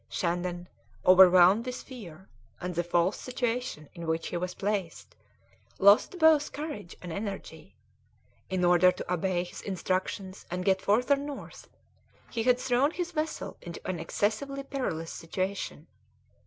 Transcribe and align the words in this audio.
Shandon, 0.09 0.67
overwhelmed 1.05 1.67
with 1.67 1.75
fear, 1.83 2.27
and 2.59 2.73
the 2.73 2.83
false 2.83 3.19
situation 3.19 3.87
in 3.93 4.07
which 4.07 4.29
he 4.29 4.37
was 4.37 4.55
placed, 4.55 5.15
lost 5.77 6.17
both 6.17 6.51
courage 6.51 6.95
and 7.03 7.13
energy; 7.13 7.75
in 8.49 8.65
order 8.65 8.91
to 8.91 9.13
obey 9.13 9.43
his 9.43 9.61
instructions 9.61 10.47
and 10.49 10.65
get 10.65 10.81
further 10.81 11.17
north, 11.17 11.69
he 12.31 12.41
had 12.41 12.57
thrown 12.59 12.89
his 12.89 13.11
vessel 13.11 13.57
into 13.61 13.79
an 13.87 13.99
excessively 13.99 14.63
perilous 14.63 15.11
situation. 15.11 15.85